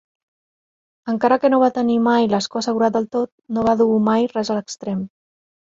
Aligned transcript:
Encara 1.13 1.37
que 1.43 1.51
no 1.55 1.59
va 1.65 1.69
tenir 1.77 1.99
mai 2.07 2.27
l'escó 2.33 2.63
assegurat 2.63 2.97
del 2.99 3.09
tot, 3.19 3.33
no 3.59 3.69
va 3.71 3.79
dur 3.85 3.93
mai 4.11 4.31
res 4.37 4.55
a 4.55 4.59
l'extrem. 4.61 5.11